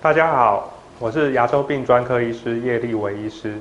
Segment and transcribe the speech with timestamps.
[0.00, 3.54] 大家好，我是牙周病专科医师叶立伟医师。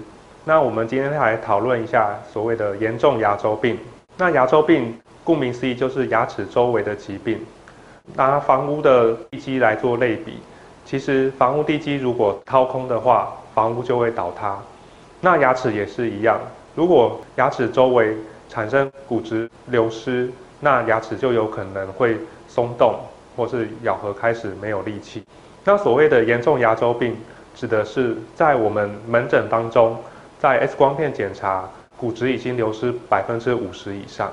[0.43, 3.79] 那我们今天来讨论一下所谓的严重牙周病。
[4.17, 7.39] 那牙周病顾名思义就是牙齿周围的疾病。
[8.13, 10.39] 拿房屋的地基来做类比，
[10.85, 14.59] 其实房屋地基如果掏空的话，房屋就会倒塌。
[15.21, 16.37] 那牙齿也是一样，
[16.75, 18.17] 如果牙齿周围
[18.49, 20.29] 产生骨质流失，
[20.63, 22.17] 那牙齿就有可能会
[22.47, 22.95] 松动，
[23.35, 25.21] 或是咬合开始没有力气。
[25.65, 27.17] 那所谓的严重牙周病，
[27.53, 29.97] 指的是在我们门诊当中，
[30.39, 34.31] 在 X 光片检查，骨质已经流失百分之五十以上。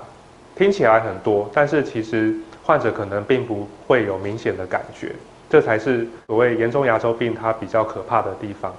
[0.55, 5.13] 听起来很多，但是其实患者可能并不会有明显的感觉，
[5.49, 8.73] 这才是所谓严重牙周病它比较可怕的地方。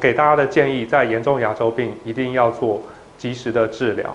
[0.00, 2.80] 给大家的建议，在严重牙周病一定要做
[3.18, 4.14] 及时的治疗。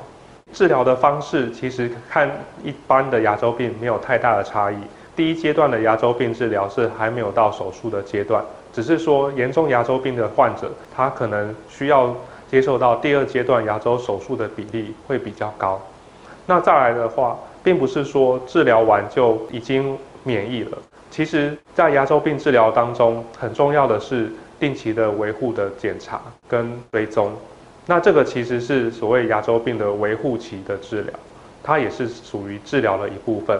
[0.57, 2.27] 治疗的方式其实看
[2.63, 4.75] 一般的牙周病没有太大的差异。
[5.15, 12.11] 第一阶段的牙周病治疗是还没有到手术的阶段，只是说严重牙周病的患者，他可能需要
[12.49, 15.79] 接受到第二阶段牙周手术的比例会比较高。
[16.47, 20.77] 那再来的话，并不是说治疗完就已经免疫了。
[21.11, 27.31] 其实，在牙周病治疗当中，很重要的是定期的维护的检查跟追踪。
[27.89, 31.13] 那这个其实是所谓牙周病的维护期的治疗，
[31.63, 33.57] 它也是属于治疗的一部分。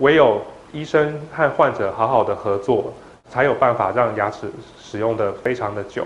[0.00, 2.92] 唯有医生和患者好好的合作，
[3.30, 6.04] 才有办法让牙齿使用的非常的久。